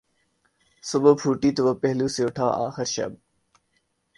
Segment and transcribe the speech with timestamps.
[0.83, 3.11] صبح پھوٹی تو وہ پہلو سے اٹھا آخر شب